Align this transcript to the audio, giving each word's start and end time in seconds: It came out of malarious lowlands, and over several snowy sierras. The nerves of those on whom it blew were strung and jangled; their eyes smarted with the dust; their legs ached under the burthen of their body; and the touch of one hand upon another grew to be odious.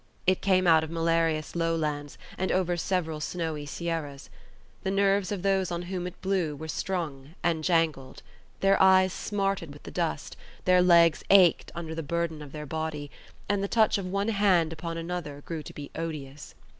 It 0.25 0.41
came 0.41 0.65
out 0.65 0.83
of 0.83 0.89
malarious 0.89 1.55
lowlands, 1.55 2.17
and 2.35 2.51
over 2.51 2.75
several 2.75 3.19
snowy 3.19 3.67
sierras. 3.67 4.31
The 4.81 4.89
nerves 4.89 5.31
of 5.31 5.43
those 5.43 5.69
on 5.69 5.83
whom 5.83 6.07
it 6.07 6.19
blew 6.23 6.55
were 6.55 6.67
strung 6.69 7.35
and 7.43 7.63
jangled; 7.63 8.23
their 8.61 8.81
eyes 8.81 9.13
smarted 9.13 9.71
with 9.71 9.83
the 9.83 9.91
dust; 9.91 10.35
their 10.65 10.81
legs 10.81 11.23
ached 11.29 11.71
under 11.75 11.93
the 11.93 12.01
burthen 12.01 12.41
of 12.41 12.51
their 12.51 12.65
body; 12.65 13.11
and 13.47 13.63
the 13.63 13.67
touch 13.67 13.99
of 13.99 14.07
one 14.07 14.29
hand 14.29 14.73
upon 14.73 14.97
another 14.97 15.43
grew 15.45 15.61
to 15.61 15.71
be 15.71 15.91
odious. 15.93 16.55